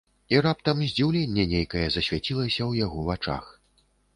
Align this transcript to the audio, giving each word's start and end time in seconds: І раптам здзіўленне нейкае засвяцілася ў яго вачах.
І 0.35 0.37
раптам 0.45 0.79
здзіўленне 0.91 1.45
нейкае 1.53 1.83
засвяцілася 1.99 2.57
ў 2.57 2.85
яго 2.85 3.07
вачах. 3.11 3.45